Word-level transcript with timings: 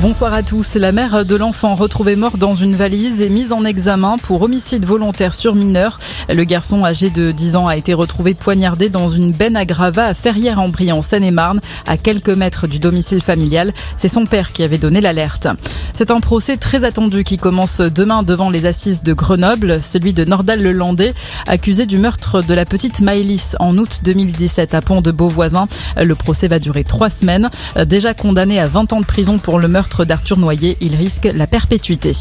Bonsoir 0.00 0.32
à 0.32 0.44
tous. 0.44 0.76
La 0.76 0.92
mère 0.92 1.24
de 1.24 1.34
l'enfant 1.34 1.74
retrouvée 1.74 2.14
mort 2.14 2.38
dans 2.38 2.54
une 2.54 2.76
valise 2.76 3.20
est 3.20 3.28
mise 3.28 3.52
en 3.52 3.64
examen 3.64 4.16
pour 4.16 4.42
homicide 4.42 4.86
volontaire 4.86 5.34
sur 5.34 5.56
mineur. 5.56 5.98
Le 6.28 6.44
garçon 6.44 6.84
âgé 6.84 7.10
de 7.10 7.32
10 7.32 7.56
ans 7.56 7.66
a 7.66 7.76
été 7.76 7.94
retrouvé 7.94 8.34
poignardé 8.34 8.90
dans 8.90 9.08
une 9.08 9.32
benne 9.32 9.56
à 9.56 9.64
gravats 9.64 10.06
à 10.06 10.14
Ferrières-en-Brie 10.14 10.92
en 10.92 11.02
Seine-et-Marne, 11.02 11.60
à 11.84 11.96
quelques 11.96 12.28
mètres 12.28 12.68
du 12.68 12.78
domicile 12.78 13.22
familial. 13.22 13.74
C'est 13.96 14.06
son 14.06 14.24
père 14.24 14.52
qui 14.52 14.62
avait 14.62 14.78
donné 14.78 15.00
l'alerte. 15.00 15.48
C'est 15.94 16.12
un 16.12 16.20
procès 16.20 16.58
très 16.58 16.84
attendu 16.84 17.24
qui 17.24 17.36
commence 17.36 17.80
demain 17.80 18.22
devant 18.22 18.50
les 18.50 18.66
assises 18.66 19.02
de 19.02 19.14
Grenoble, 19.14 19.82
celui 19.82 20.12
de 20.12 20.24
Nordal 20.24 20.62
Lelandais, 20.62 21.12
accusé 21.48 21.86
du 21.86 21.98
meurtre 21.98 22.40
de 22.40 22.54
la 22.54 22.64
petite 22.64 23.00
Maëlys 23.00 23.56
en 23.58 23.76
août 23.76 23.98
2017 24.04 24.74
à 24.74 24.80
Pont 24.80 25.00
de 25.00 25.10
Beauvoisin. 25.10 25.66
Le 25.96 26.14
procès 26.14 26.46
va 26.46 26.60
durer 26.60 26.84
trois 26.84 27.10
semaines. 27.10 27.50
Déjà 27.84 28.14
condamné 28.14 28.60
à 28.60 28.68
20 28.68 28.92
ans 28.92 29.00
de 29.00 29.06
prison 29.06 29.38
pour 29.38 29.58
le 29.58 29.66
meurtre 29.66 29.87
d'Arthur 30.04 30.38
Noyer, 30.38 30.76
il 30.80 30.94
risque 30.94 31.24
la 31.24 31.46
perpétuité. 31.46 32.12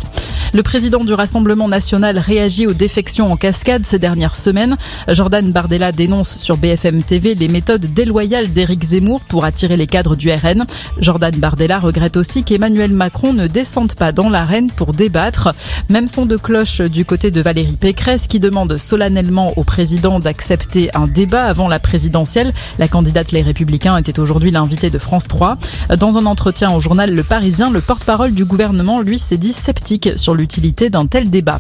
Le 0.54 0.64
président 0.64 1.04
du 1.04 1.14
Rassemblement 1.14 1.68
national 1.68 2.18
réagit 2.18 2.68
aux 2.68 2.74
défections 2.74 3.32
en 3.32 3.36
cascade 3.36 3.86
ces 3.86 4.00
dernières 4.00 4.36
semaines. 4.36 4.78
Jordan 5.10 5.52
Bardella 5.52 5.92
dénonce 5.92 6.38
sur 6.38 6.56
BFM 6.56 7.04
TV 7.04 7.36
les 7.36 7.50
méthodes 7.50 7.94
déloyales 7.94 8.50
d'Éric 8.54 8.84
Zemmour 8.84 9.22
pour 9.26 9.44
attirer 9.44 9.76
les 9.76 9.88
cadres 9.88 10.16
du 10.16 10.32
RN. 10.32 10.66
Jordan 11.00 11.36
Bardella 11.36 11.80
regrette 11.80 12.16
aussi 12.16 12.44
qu'Emmanuel 12.44 12.94
Macron 12.94 13.34
ne 13.34 13.48
descende 13.48 13.94
pas 13.94 14.14
dans 14.14 14.30
l'arène 14.30 14.72
pour 14.72 14.94
débattre. 14.94 15.54
Même 15.90 16.08
son 16.08 16.26
de 16.26 16.38
cloche 16.38 16.80
du 16.80 17.04
côté 17.04 17.30
de 17.30 17.42
Valérie 17.42 17.76
Pécresse 17.76 18.28
qui 18.28 18.40
demande 18.40 18.78
solennellement 18.78 19.52
au 19.58 19.66
président 19.66 20.20
d'accepter 20.20 20.90
un 20.96 21.08
débat 21.08 21.44
avant 21.44 21.68
la 21.68 21.80
présidentielle. 21.80 22.54
La 22.80 22.88
candidate 22.88 23.34
Les 23.34 23.42
Républicains 23.42 23.98
était 23.98 24.20
aujourd'hui 24.20 24.52
l'invité 24.52 24.90
de 24.90 24.98
France 24.98 25.28
3. 25.28 25.58
Dans 26.00 26.18
un 26.18 26.26
entretien 26.26 26.72
au 26.72 26.80
journal 26.80 27.14
Le 27.14 27.24
Parisien, 27.24 27.70
le 27.70 27.82
porte-parole 27.82 28.34
du 28.34 28.46
gouvernement, 28.46 29.02
lui, 29.02 29.20
s'est 29.20 29.38
dit 29.38 29.52
sceptique 29.52 30.12
sur 30.16 30.37
l'utilité 30.38 30.90
d'un 30.90 31.08
tel 31.08 31.30
débat. 31.30 31.60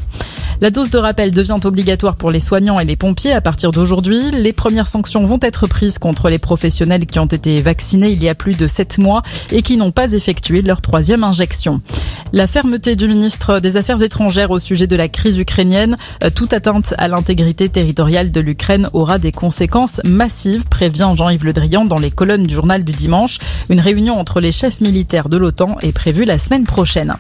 La 0.60 0.72
dose 0.72 0.90
de 0.90 0.98
rappel 0.98 1.30
devient 1.30 1.60
obligatoire 1.66 2.16
pour 2.16 2.32
les 2.32 2.40
soignants 2.40 2.80
et 2.80 2.86
les 2.86 2.96
pompiers 2.96 3.34
à 3.34 3.42
partir 3.42 3.70
d'aujourd'hui. 3.70 4.32
Les 4.32 4.54
premières 4.54 4.88
sanctions 4.88 5.24
vont 5.24 5.38
être 5.44 5.68
prises 5.68 6.00
contre 6.00 6.32
les 6.32 6.40
professionnels 6.40 7.06
qui 7.06 7.20
ont 7.20 7.28
été 7.28 7.62
vaccinés 7.62 8.10
il 8.10 8.24
y 8.24 8.30
a 8.30 8.34
plus 8.34 8.58
de 8.58 8.66
sept 8.66 8.98
mois 8.98 9.22
et 9.52 9.62
qui 9.62 9.78
n'ont 9.78 9.92
pas 9.92 10.14
effectué 10.14 10.64
leur 10.64 10.82
troisième 10.82 11.24
injection. 11.24 11.82
La 12.34 12.48
fermeté 12.48 12.96
du 12.96 13.08
ministre 13.08 13.60
des 13.60 13.78
Affaires 13.78 14.02
étrangères 14.02 14.50
au 14.50 14.58
sujet 14.58 14.88
de 14.88 14.96
la 14.96 15.08
crise 15.08 15.38
ukrainienne, 15.38 15.96
euh, 16.24 16.32
toute 16.32 16.54
atteinte 16.54 16.96
à 16.98 17.08
l'intégrité 17.08 17.70
territoriale 17.70 18.32
de 18.32 18.42
l'Ukraine 18.42 18.90
aura 18.94 19.20
des 19.20 19.32
conséquences 19.32 20.02
massives, 20.06 20.64
prévient 20.66 21.12
Jean-Yves 21.16 21.46
Le 21.46 21.54
Drian 21.54 21.86
dans 21.86 22.00
les 22.00 22.10
colonnes 22.10 22.48
du 22.48 22.56
journal 22.56 22.84
du 22.84 22.94
dimanche. 22.94 23.38
Une 23.70 23.80
réunion 23.80 24.20
entre 24.20 24.42
les 24.42 24.52
chefs 24.52 24.82
militaires 24.82 25.30
de 25.30 25.38
l'OTAN 25.38 25.78
est 25.82 25.92
prévue 25.92 26.26
la 26.26 26.40
semaine 26.40 26.66
prochaine. 26.66 27.16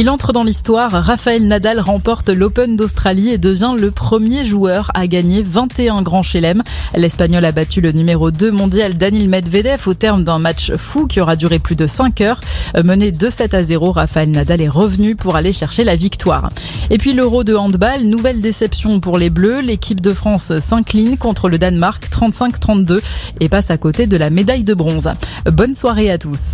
Il 0.00 0.08
entre 0.10 0.32
dans 0.32 0.44
l'histoire. 0.44 0.92
Raphaël 0.92 1.44
Nadal 1.44 1.80
remporte 1.80 2.28
l'Open 2.28 2.76
d'Australie 2.76 3.30
et 3.30 3.38
devient 3.38 3.74
le 3.76 3.90
premier 3.90 4.44
joueur 4.44 4.92
à 4.94 5.08
gagner 5.08 5.42
21 5.42 6.02
grands 6.02 6.22
chelem. 6.22 6.62
L'Espagnol 6.94 7.44
a 7.44 7.50
battu 7.50 7.80
le 7.80 7.90
numéro 7.90 8.30
2 8.30 8.52
mondial 8.52 8.96
Daniel 8.96 9.28
Medvedev 9.28 9.88
au 9.88 9.94
terme 9.94 10.22
d'un 10.22 10.38
match 10.38 10.70
fou 10.76 11.08
qui 11.08 11.20
aura 11.20 11.34
duré 11.34 11.58
plus 11.58 11.74
de 11.74 11.88
5 11.88 12.20
heures. 12.20 12.40
Mené 12.76 13.10
2-7 13.10 13.56
à 13.56 13.64
0, 13.64 13.90
Raphaël 13.90 14.30
Nadal 14.30 14.60
est 14.60 14.68
revenu 14.68 15.16
pour 15.16 15.34
aller 15.34 15.52
chercher 15.52 15.82
la 15.82 15.96
victoire. 15.96 16.48
Et 16.90 16.98
puis 16.98 17.12
l'Euro 17.12 17.42
de 17.42 17.56
handball, 17.56 18.02
nouvelle 18.04 18.40
déception 18.40 19.00
pour 19.00 19.18
les 19.18 19.30
Bleus. 19.30 19.62
L'équipe 19.62 20.00
de 20.00 20.14
France 20.14 20.56
s'incline 20.60 21.16
contre 21.16 21.48
le 21.48 21.58
Danemark 21.58 22.08
35-32 22.08 23.00
et 23.40 23.48
passe 23.48 23.72
à 23.72 23.78
côté 23.78 24.06
de 24.06 24.16
la 24.16 24.30
médaille 24.30 24.62
de 24.62 24.74
bronze. 24.74 25.10
Bonne 25.46 25.74
soirée 25.74 26.08
à 26.12 26.18
tous. 26.18 26.46